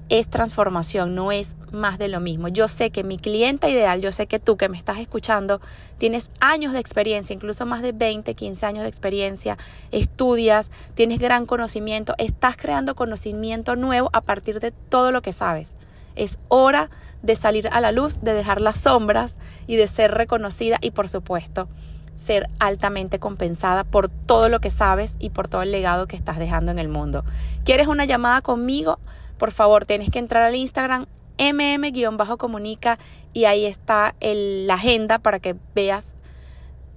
es 0.09 0.27
transformación, 0.27 1.15
no 1.15 1.31
es 1.31 1.55
más 1.71 1.97
de 1.97 2.07
lo 2.07 2.19
mismo. 2.19 2.47
Yo 2.47 2.67
sé 2.67 2.91
que 2.91 3.03
mi 3.03 3.17
cliente 3.17 3.69
ideal, 3.69 4.01
yo 4.01 4.11
sé 4.11 4.27
que 4.27 4.39
tú 4.39 4.57
que 4.57 4.69
me 4.69 4.77
estás 4.77 4.99
escuchando, 4.99 5.61
tienes 5.97 6.29
años 6.39 6.73
de 6.73 6.79
experiencia, 6.79 7.33
incluso 7.33 7.65
más 7.65 7.81
de 7.81 7.93
20, 7.93 8.33
15 8.33 8.65
años 8.65 8.83
de 8.83 8.89
experiencia, 8.89 9.57
estudias, 9.91 10.71
tienes 10.93 11.19
gran 11.19 11.45
conocimiento, 11.45 12.13
estás 12.17 12.57
creando 12.57 12.95
conocimiento 12.95 13.75
nuevo 13.75 14.09
a 14.13 14.21
partir 14.21 14.59
de 14.59 14.71
todo 14.71 15.11
lo 15.11 15.21
que 15.21 15.33
sabes. 15.33 15.75
Es 16.15 16.37
hora 16.49 16.89
de 17.21 17.35
salir 17.35 17.69
a 17.71 17.81
la 17.81 17.91
luz, 17.91 18.19
de 18.21 18.33
dejar 18.33 18.61
las 18.61 18.77
sombras 18.77 19.37
y 19.65 19.77
de 19.77 19.87
ser 19.87 20.11
reconocida 20.11 20.77
y 20.81 20.91
por 20.91 21.09
supuesto 21.09 21.67
ser 22.15 22.47
altamente 22.59 23.19
compensada 23.19 23.83
por 23.83 24.09
todo 24.09 24.49
lo 24.49 24.59
que 24.59 24.69
sabes 24.69 25.15
y 25.19 25.31
por 25.31 25.47
todo 25.47 25.63
el 25.63 25.71
legado 25.71 26.07
que 26.07 26.15
estás 26.15 26.37
dejando 26.37 26.71
en 26.71 26.79
el 26.79 26.87
mundo. 26.87 27.23
¿Quieres 27.63 27.87
una 27.87 28.05
llamada 28.05 28.41
conmigo? 28.41 28.99
Por 29.43 29.51
favor, 29.51 29.83
tienes 29.83 30.09
que 30.09 30.19
entrar 30.19 30.41
al 30.41 30.55
Instagram 30.55 31.05
mm-comunica 31.37 32.97
y 33.33 33.43
ahí 33.43 33.65
está 33.65 34.15
la 34.21 34.75
agenda 34.75 35.19
para 35.19 35.39
que 35.39 35.57
veas 35.75 36.15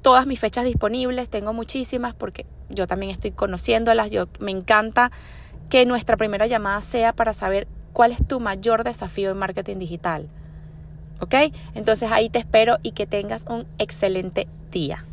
todas 0.00 0.28
mis 0.28 0.38
fechas 0.38 0.64
disponibles. 0.64 1.28
Tengo 1.28 1.52
muchísimas 1.52 2.14
porque 2.14 2.46
yo 2.68 2.86
también 2.86 3.10
estoy 3.10 3.32
conociéndolas. 3.32 4.12
Yo, 4.12 4.26
me 4.38 4.52
encanta 4.52 5.10
que 5.70 5.86
nuestra 5.86 6.16
primera 6.16 6.46
llamada 6.46 6.82
sea 6.82 7.12
para 7.12 7.32
saber 7.32 7.66
cuál 7.92 8.12
es 8.12 8.24
tu 8.24 8.38
mayor 8.38 8.84
desafío 8.84 9.32
en 9.32 9.38
marketing 9.38 9.78
digital. 9.80 10.28
¿Ok? 11.18 11.34
Entonces 11.74 12.12
ahí 12.12 12.28
te 12.30 12.38
espero 12.38 12.78
y 12.84 12.92
que 12.92 13.08
tengas 13.08 13.46
un 13.48 13.66
excelente 13.78 14.46
día. 14.70 15.04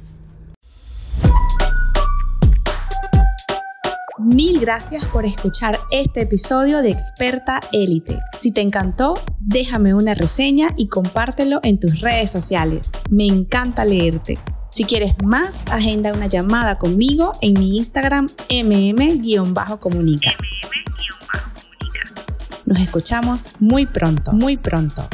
Mil 4.24 4.62
gracias 4.62 5.04
por 5.06 5.26
escuchar 5.26 5.78
este 5.92 6.22
episodio 6.22 6.82
de 6.82 6.92
Experta 6.92 7.60
Élite. 7.74 8.20
Si 8.32 8.54
te 8.54 8.62
encantó, 8.62 9.16
déjame 9.40 9.94
una 9.94 10.14
reseña 10.14 10.70
y 10.78 10.88
compártelo 10.88 11.60
en 11.62 11.78
tus 11.78 12.00
redes 12.00 12.32
sociales. 12.32 12.90
Me 13.10 13.28
encanta 13.28 13.84
leerte. 13.84 14.40
Si 14.72 14.86
quieres 14.86 15.14
más, 15.26 15.62
agenda 15.70 16.14
una 16.14 16.28
llamada 16.28 16.80
conmigo 16.80 17.34
en 17.42 17.56
mi 17.56 17.76
Instagram 17.76 18.28
mm-comunica. 18.50 20.32
Nos 22.66 22.80
escuchamos 22.80 23.48
muy 23.60 23.86
pronto, 23.86 24.32
muy 24.32 24.56
pronto. 24.56 25.06